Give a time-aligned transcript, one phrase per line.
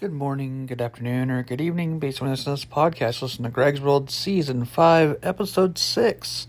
[0.00, 3.20] Good morning, good afternoon, or good evening, based on this podcast.
[3.20, 6.46] Listen to Greg's World Season 5, Episode 6,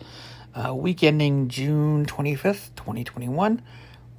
[0.55, 3.61] uh, week ending June 25th, 2021.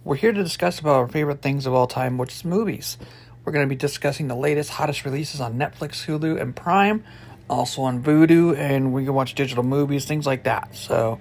[0.05, 2.99] We're here to discuss about our favorite things of all time, which is movies.
[3.43, 7.03] We're going to be discussing the latest, hottest releases on Netflix, Hulu, and Prime,
[7.49, 10.77] also on Vudu, and we can watch digital movies, things like that.
[10.77, 11.19] So,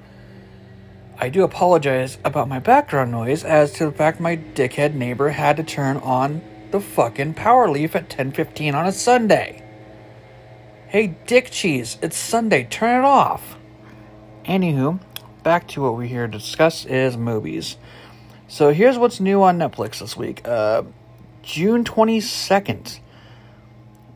[1.17, 5.55] I do apologize about my background noise as to the fact my dickhead neighbor had
[5.55, 6.41] to turn on
[6.71, 9.61] the fucking power leaf at 10:15 on a Sunday.
[10.87, 13.57] Hey dick cheese, it's Sunday, turn it off.
[14.45, 14.99] Anywho,
[15.43, 17.77] back to what we're here to discuss is movies.
[18.47, 20.45] So here's what's new on Netflix this week.
[20.45, 20.83] Uh,
[21.43, 22.99] June 22nd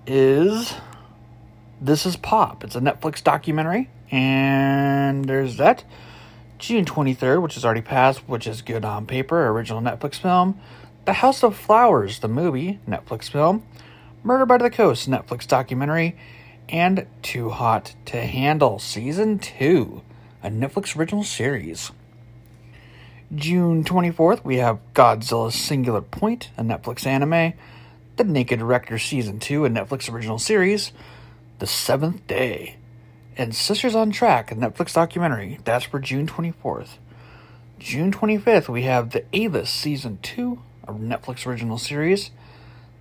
[0.08, 0.74] is
[1.80, 2.64] This is Pop.
[2.64, 5.84] It's a Netflix documentary, and there's that.
[6.58, 10.60] June 23rd, which is already passed, which is good on paper, original Netflix film.
[11.06, 13.64] The House of Flowers, the movie, Netflix film,
[14.24, 16.18] Murder by the Coast, Netflix documentary,
[16.68, 20.02] and Too Hot to Handle, Season 2,
[20.42, 21.92] a Netflix original series.
[23.36, 27.54] June 24th, we have Godzilla Singular Point, a Netflix anime,
[28.16, 30.92] The Naked Director Season 2, a Netflix original series,
[31.60, 32.78] The Seventh Day,
[33.38, 35.60] and Sisters on Track, a Netflix documentary.
[35.66, 36.98] That's for June 24th.
[37.78, 42.32] June 25th, we have The A-List Season 2, a Netflix original series,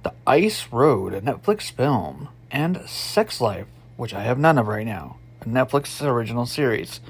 [0.03, 4.87] The Ice Road, a Netflix film, and Sex Life, which I have none of right
[4.87, 7.01] now, a Netflix original series.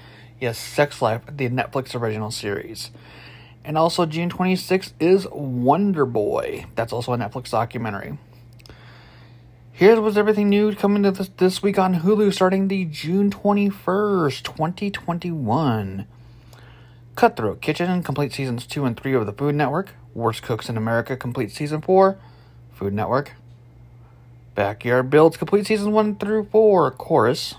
[0.41, 2.91] Yes, Sex Life, the Netflix original series.
[3.65, 6.67] And also, June 26th is Wonder Boy.
[6.75, 8.19] That's also a Netflix documentary.
[9.73, 14.43] Here's what's everything new coming to this, this week on Hulu starting the June 21st,
[14.43, 16.07] 2021.
[17.17, 19.95] Cutthroat Kitchen, complete seasons 2 and 3 of the Food Network.
[20.15, 22.17] Worst Cooks in America, complete season 4,
[22.73, 23.33] Food Network.
[24.55, 27.57] Backyard Builds, complete season 1 through 4, Chorus.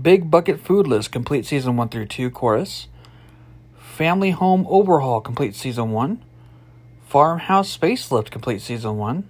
[0.00, 2.88] Big Bucket Food List, complete season 1 through 2, Chorus.
[3.78, 6.22] Family Home Overhaul, complete season 1.
[7.08, 9.26] Farmhouse Facelift, complete season 1.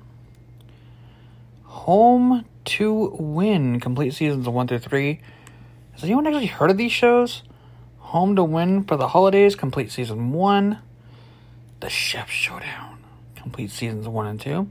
[1.62, 5.20] Home to Win, complete seasons 1 through 3.
[5.92, 7.44] Has anyone actually heard of these shows?
[7.98, 10.78] Home to Win for the Holidays, complete season 1.
[11.86, 12.98] The Chef Showdown,
[13.36, 14.68] complete seasons 1 and 2.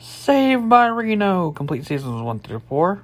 [0.00, 3.02] Saved by Reno, complete seasons 1 through 4.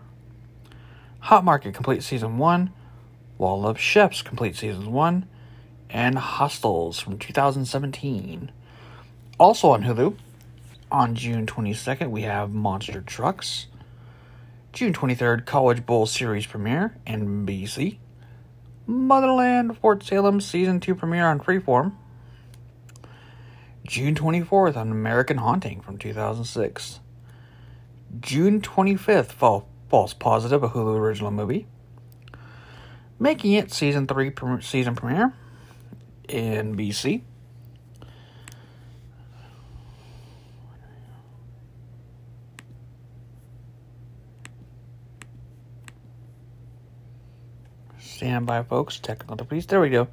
[1.21, 2.73] Hot Market, complete season 1.
[3.39, 5.29] Wall of Chefs, complete seasons 1.
[5.89, 8.51] And Hostels from 2017.
[9.39, 10.17] Also on Hulu,
[10.91, 13.69] on June 22nd, we have Monster Trucks.
[14.73, 17.99] June 23rd, College Bowl Series premiere, NBC.
[18.89, 21.93] Motherland Fort Salem Season 2 premiere on Freeform.
[23.89, 27.01] June 24th on American Haunting from 2006.
[28.21, 31.67] June 25th, Fall, False Positive, a Hulu original movie.
[33.19, 35.33] Making It Season 3 season premiere,
[36.29, 37.23] NBC.
[47.99, 49.01] Stand by, folks.
[49.01, 49.65] Technical difficulties.
[49.67, 50.09] There we go.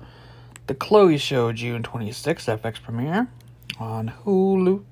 [0.68, 3.28] The Chloe Show, June 26th, FX premiere
[3.80, 4.84] on Hulu.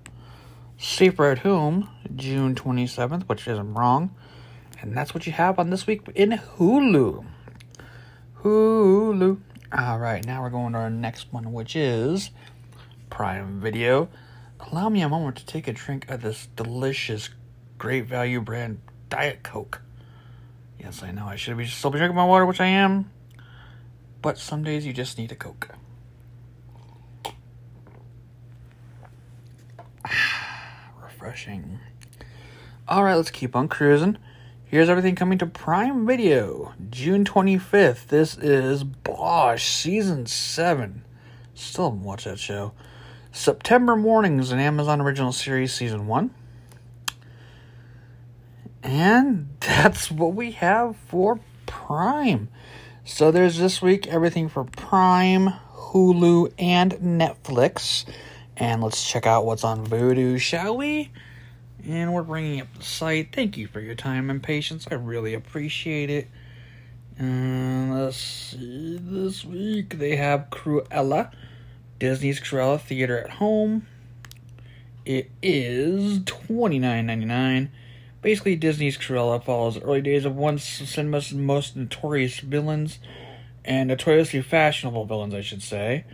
[0.78, 4.14] Safer at Home, June 27th, which isn't wrong.
[4.82, 7.26] And that's what you have on this week in Hulu.
[8.42, 9.40] Hulu.
[9.72, 12.32] All right, now we're going to our next one, which is
[13.10, 14.10] Prime Video.
[14.60, 17.30] Allow me a moment to take a drink of this delicious,
[17.78, 19.82] great value brand Diet Coke.
[20.78, 23.10] Yes, I know I should be still be drinking my water, which I am.
[24.22, 25.70] But some days you just need a Coke.
[31.34, 31.80] Refreshing.
[32.88, 34.20] All right, let's keep on cruising.
[34.66, 36.76] Here's everything coming to Prime Video.
[36.92, 38.06] June 25th.
[38.06, 41.04] This is Bosch Season 7.
[41.56, 42.74] Still haven't watched that show.
[43.32, 46.30] September Mornings, an Amazon original series, Season 1.
[48.84, 52.50] And that's what we have for Prime.
[53.06, 58.06] So there's this week everything for Prime, Hulu, and Netflix.
[58.58, 61.12] And let's check out what's on Vudu, shall we?
[61.88, 63.34] And we're bringing up the site.
[63.34, 64.88] Thank you for your time and patience.
[64.90, 66.30] I really appreciate it.
[67.18, 69.00] And let's see.
[69.02, 71.32] This week they have Cruella,
[72.00, 73.86] Disney's Cruella Theater at Home.
[75.06, 77.72] It is twenty nine ninety nine.
[78.22, 83.00] Basically, Disney's Cruella follows early days of one of cinema's most notorious villains,
[83.66, 86.06] and notoriously fashionable villains, I should say.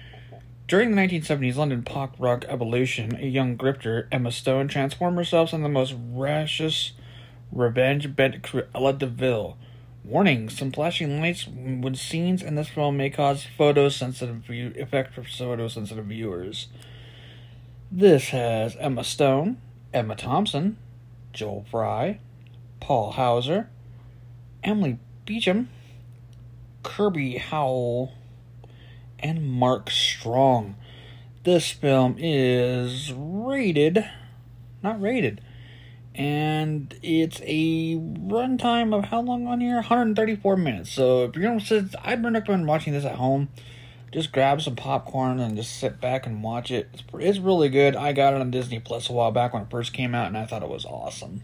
[0.70, 5.64] During the 1970s London pop rock evolution, a young grifter, Emma Stone, transformed herself into
[5.64, 6.92] the most raucous,
[7.52, 9.58] revenge bent Cruella de Vil.
[10.04, 15.24] Warning: Some flashing lights when scenes in this film may cause photosensitive view- effect for
[15.24, 16.68] photosensitive viewers.
[17.92, 19.58] This has Emma Stone,
[19.92, 20.78] Emma Thompson,
[21.34, 22.20] Joel Fry,
[22.80, 23.72] Paul Hauser,
[24.64, 25.70] Emily Beecham,
[26.84, 28.14] Kirby Howell,
[29.22, 30.76] and Mark Strong.
[31.44, 34.06] This film is rated,
[34.84, 35.42] not rated,
[36.14, 39.76] and it's a runtime of how long on here?
[39.76, 40.92] 134 minutes.
[40.92, 43.50] So if you're gonna sit, I'd recommend watching this at home.
[44.12, 46.90] Just grab some popcorn and just sit back and watch it.
[46.94, 47.96] It's, it's really good.
[47.96, 50.38] I got it on Disney Plus a while back when it first came out, and
[50.38, 51.44] I thought it was awesome.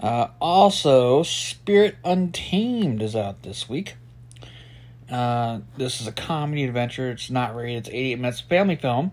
[0.00, 3.96] Uh, also, Spirit Untamed is out this week.
[5.10, 7.10] Uh, this is a comedy adventure.
[7.10, 7.86] It's not rated.
[7.86, 9.12] It's 88 minutes family film.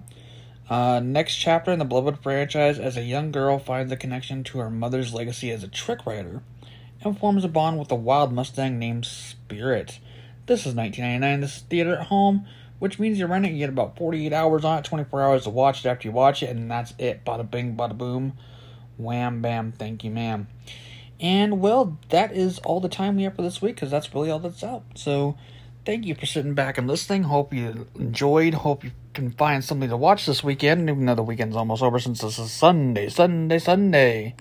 [0.69, 4.59] Uh, next chapter in the beloved franchise as a young girl finds a connection to
[4.59, 6.41] her mother's legacy as a trick writer
[7.01, 9.99] and forms a bond with a wild Mustang named Spirit.
[10.45, 11.41] This is 1999.
[11.41, 12.45] This is theater at home,
[12.79, 13.51] which means you rent it.
[13.51, 16.41] You get about 48 hours on it, 24 hours to watch it after you watch
[16.41, 17.25] it, and that's it.
[17.25, 18.33] Bada bing, bada boom.
[18.97, 20.47] Wham, bam, thank you, ma'am.
[21.19, 24.29] And well, that is all the time we have for this week because that's really
[24.29, 24.83] all that's out.
[24.95, 25.37] So,
[25.85, 27.23] thank you for sitting back and listening.
[27.23, 28.53] Hope you enjoyed.
[28.53, 31.99] Hope you can find something to watch this weekend, even though the weekend's almost over
[31.99, 34.35] since this is Sunday, Sunday, Sunday.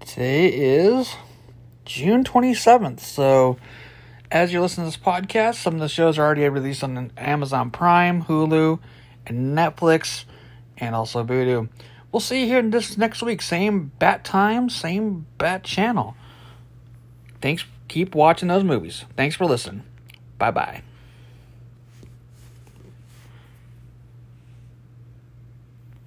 [0.00, 1.14] Today is
[1.84, 3.00] June 27th.
[3.00, 3.58] So,
[4.30, 7.70] as you're listening to this podcast, some of the shows are already released on Amazon
[7.70, 8.80] Prime, Hulu,
[9.26, 10.24] and Netflix,
[10.78, 11.68] and also Vudu.
[12.10, 13.42] We'll see you here in this next week.
[13.42, 16.16] Same bat time, same bat channel.
[17.40, 17.64] Thanks.
[17.86, 19.04] Keep watching those movies.
[19.16, 19.82] Thanks for listening.
[20.38, 20.93] 拜拜。